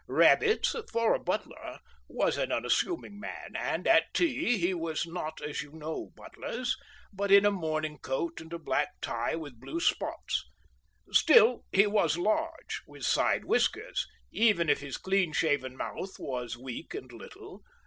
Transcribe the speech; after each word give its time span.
Rabbits, 0.07 0.75
for 0.91 1.13
a 1.13 1.19
butler, 1.19 1.77
was 2.07 2.35
an 2.35 2.51
unassuming 2.51 3.19
man, 3.19 3.55
and 3.55 3.87
at 3.87 4.11
tea 4.15 4.57
he 4.57 4.73
was 4.73 5.05
not 5.05 5.39
as 5.41 5.61
you 5.61 5.71
know 5.73 6.09
butlers, 6.15 6.75
but 7.13 7.31
in 7.31 7.45
a 7.45 7.51
morning 7.51 7.99
coat 7.99 8.41
and 8.41 8.51
a 8.51 8.57
black 8.57 8.99
tie 8.99 9.35
with 9.35 9.59
blue 9.59 9.79
spots. 9.79 10.43
Still, 11.11 11.65
he 11.71 11.85
was 11.85 12.17
large, 12.17 12.81
with 12.87 13.03
side 13.05 13.45
whiskers, 13.45 14.07
even 14.31 14.69
if 14.69 14.79
his 14.79 14.97
clean 14.97 15.33
shaven 15.33 15.77
mouth 15.77 16.15
was 16.17 16.57
weak 16.57 16.95
and 16.95 17.11
little. 17.11 17.61